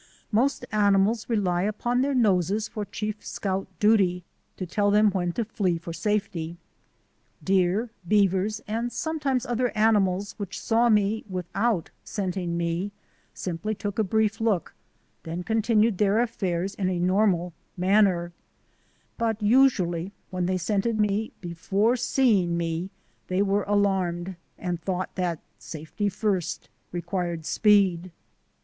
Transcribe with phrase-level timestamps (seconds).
[0.31, 4.23] Most animals rely upon their noses for chief scout duty
[4.57, 6.57] to tell them when to flee for safety.
[7.43, 12.91] Deer, beavers, and sometimes other ani mals which saw me without scenting me,
[13.35, 14.73] simply took a brief look
[15.21, 18.31] then continued their affairs in a normal manner;
[19.19, 22.89] but usually when they scented me before seeing me
[23.27, 28.11] they were alarmed and thought that" safety first" required speed.